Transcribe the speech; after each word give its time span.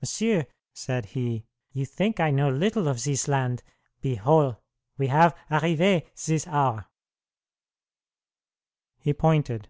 "M'sieu'," 0.00 0.44
said 0.72 1.04
he, 1.04 1.44
"you 1.70 1.84
think 1.84 2.18
I 2.18 2.30
know 2.30 2.48
little 2.48 2.88
of 2.88 2.98
zis 2.98 3.28
land. 3.28 3.62
Behol'! 4.00 4.58
We 4.96 5.10
are 5.10 5.34
harrive' 5.50 6.08
zis 6.16 6.46
hour." 6.46 6.86
He 9.00 9.12
pointed. 9.12 9.68